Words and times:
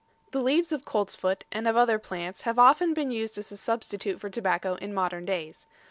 The 0.31 0.41
leaves 0.41 0.71
of 0.71 0.83
coltsfoot 0.83 1.43
and 1.51 1.67
of 1.67 1.77
other 1.77 1.99
plants 1.99 2.41
have 2.41 2.57
often 2.57 2.95
been 2.95 3.11
used 3.11 3.37
as 3.37 3.51
a 3.51 3.57
substitute 3.57 4.19
for 4.19 4.31
tobacco 4.31 4.73
in 4.77 4.95
modern 4.95 5.25
days. 5.25 5.67